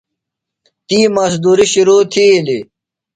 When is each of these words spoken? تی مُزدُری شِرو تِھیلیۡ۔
تی 0.87 0.99
مُزدُری 1.15 1.65
شِرو 1.71 1.97
تِھیلیۡ۔ 2.11 2.63